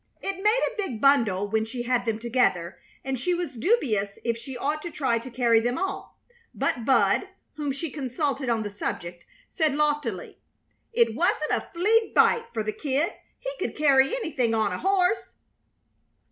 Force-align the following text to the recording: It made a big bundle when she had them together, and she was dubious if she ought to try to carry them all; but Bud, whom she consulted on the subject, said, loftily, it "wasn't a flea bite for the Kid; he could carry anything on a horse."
It 0.19 0.41
made 0.41 0.49
a 0.67 0.75
big 0.77 0.99
bundle 0.99 1.47
when 1.47 1.63
she 1.63 1.83
had 1.83 2.07
them 2.07 2.17
together, 2.17 2.79
and 3.05 3.19
she 3.19 3.35
was 3.35 3.53
dubious 3.53 4.17
if 4.23 4.35
she 4.35 4.57
ought 4.57 4.81
to 4.81 4.89
try 4.89 5.19
to 5.19 5.29
carry 5.29 5.59
them 5.59 5.77
all; 5.77 6.19
but 6.55 6.85
Bud, 6.85 7.27
whom 7.53 7.71
she 7.71 7.91
consulted 7.91 8.49
on 8.49 8.63
the 8.63 8.71
subject, 8.71 9.27
said, 9.51 9.75
loftily, 9.75 10.41
it 10.91 11.13
"wasn't 11.13 11.51
a 11.51 11.69
flea 11.71 12.13
bite 12.15 12.47
for 12.51 12.63
the 12.63 12.73
Kid; 12.73 13.13
he 13.37 13.51
could 13.59 13.75
carry 13.75 14.15
anything 14.15 14.55
on 14.55 14.71
a 14.73 14.79
horse." 14.79 15.35